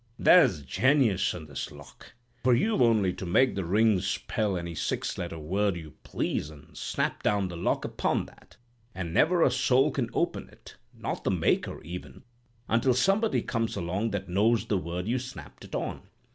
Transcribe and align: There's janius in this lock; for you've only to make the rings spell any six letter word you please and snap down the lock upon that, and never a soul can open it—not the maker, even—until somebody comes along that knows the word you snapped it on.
There's 0.17 0.63
janius 0.65 1.31
in 1.35 1.45
this 1.45 1.71
lock; 1.71 2.13
for 2.43 2.55
you've 2.55 2.81
only 2.81 3.13
to 3.13 3.23
make 3.23 3.53
the 3.53 3.63
rings 3.63 4.07
spell 4.07 4.57
any 4.57 4.73
six 4.73 5.15
letter 5.19 5.37
word 5.37 5.75
you 5.75 5.93
please 6.01 6.49
and 6.49 6.75
snap 6.75 7.21
down 7.21 7.49
the 7.49 7.55
lock 7.55 7.85
upon 7.85 8.25
that, 8.25 8.57
and 8.95 9.13
never 9.13 9.43
a 9.43 9.51
soul 9.51 9.91
can 9.91 10.09
open 10.11 10.49
it—not 10.49 11.23
the 11.23 11.29
maker, 11.29 11.83
even—until 11.83 12.95
somebody 12.95 13.43
comes 13.43 13.75
along 13.75 14.09
that 14.09 14.27
knows 14.27 14.65
the 14.65 14.77
word 14.79 15.05
you 15.07 15.19
snapped 15.19 15.65
it 15.65 15.75
on. 15.75 16.01